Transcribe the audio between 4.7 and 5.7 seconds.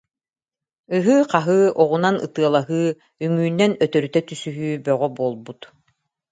бөҕө буолбут